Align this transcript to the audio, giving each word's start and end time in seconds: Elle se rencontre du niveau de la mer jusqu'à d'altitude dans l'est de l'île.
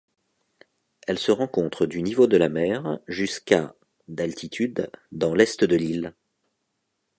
Elle 1.05 1.19
se 1.19 1.31
rencontre 1.31 1.85
du 1.85 2.01
niveau 2.01 2.25
de 2.25 2.35
la 2.35 2.49
mer 2.49 2.97
jusqu'à 3.07 3.75
d'altitude 4.07 4.89
dans 5.11 5.35
l'est 5.35 5.63
de 5.63 5.75
l'île. 5.75 6.15